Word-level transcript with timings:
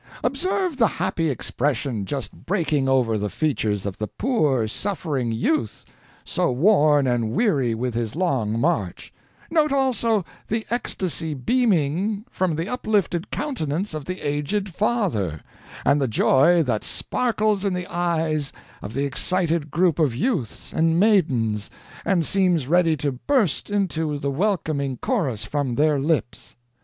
Observe 0.23 0.77
the 0.77 0.87
happy 0.87 1.29
expression 1.29 2.05
just 2.05 2.33
breaking 2.33 2.89
over 2.89 3.19
the 3.19 3.29
features 3.29 3.85
of 3.85 3.99
the 3.99 4.07
poor, 4.07 4.67
suffering 4.67 5.31
youth 5.31 5.85
so 6.23 6.51
worn 6.51 7.05
and 7.05 7.33
weary 7.33 7.75
with 7.75 7.93
his 7.93 8.15
long 8.15 8.59
march; 8.59 9.13
note 9.51 9.71
also 9.71 10.25
the 10.47 10.65
ecstasy 10.71 11.35
beaming 11.35 12.25
from 12.31 12.55
the 12.55 12.67
uplifted 12.67 13.29
countenance 13.29 13.93
of 13.93 14.05
the 14.05 14.21
aged 14.21 14.73
father, 14.73 15.41
and 15.85 16.01
the 16.01 16.07
joy 16.07 16.63
that 16.63 16.83
sparkles 16.83 17.63
in 17.63 17.75
the 17.75 17.85
eyes 17.85 18.51
of 18.81 18.95
the 18.95 19.05
excited 19.05 19.69
group 19.69 19.99
of 19.99 20.15
youths 20.15 20.73
and 20.73 20.99
maidens, 20.99 21.69
and 22.03 22.25
seems 22.25 22.65
ready 22.67 22.97
to 22.97 23.11
burst 23.11 23.69
into 23.69 24.17
the 24.17 24.31
welcoming 24.31 24.97
chorus 24.97 25.45
from 25.45 25.75
their 25.75 25.99
lips. 25.99 26.55